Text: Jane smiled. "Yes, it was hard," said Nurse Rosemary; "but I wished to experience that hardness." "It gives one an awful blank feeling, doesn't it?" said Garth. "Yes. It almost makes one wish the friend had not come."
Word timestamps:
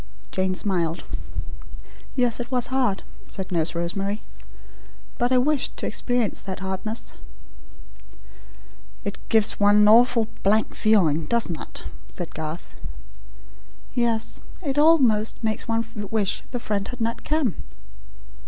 Jane 0.31 0.55
smiled. 0.55 1.03
"Yes, 2.15 2.39
it 2.39 2.49
was 2.49 2.73
hard," 2.73 3.03
said 3.27 3.51
Nurse 3.51 3.75
Rosemary; 3.75 4.23
"but 5.19 5.31
I 5.31 5.37
wished 5.37 5.77
to 5.77 5.85
experience 5.85 6.41
that 6.41 6.61
hardness." 6.61 7.13
"It 9.03 9.19
gives 9.29 9.59
one 9.59 9.75
an 9.75 9.87
awful 9.87 10.27
blank 10.41 10.73
feeling, 10.73 11.27
doesn't 11.27 11.61
it?" 11.61 11.83
said 12.07 12.33
Garth. 12.33 12.73
"Yes. 13.93 14.39
It 14.63 14.79
almost 14.79 15.43
makes 15.43 15.67
one 15.67 15.85
wish 16.09 16.41
the 16.49 16.59
friend 16.59 16.87
had 16.87 16.99
not 16.99 17.23
come." 17.23 17.57